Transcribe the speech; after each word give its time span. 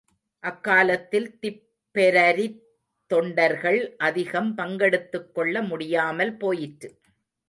அக்காலத்தில் 0.39 1.37
திப்பெரரித் 1.41 2.61
தொண்டர்கள் 3.07 3.95
அதிகம் 3.97 4.57
பங்கெடுத்துக் 4.57 5.31
கொள்ள 5.35 5.61
முடியாமல் 5.61 6.37
போயிற்று. 6.37 6.89